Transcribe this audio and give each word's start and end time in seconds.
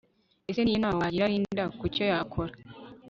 Ese 0.49 0.61
ni 0.61 0.69
iyihe 0.71 0.81
nama 0.83 0.99
wagira 1.01 1.31
Linda 1.31 1.63
Kucyo 1.79 2.03
yakora 2.11 2.53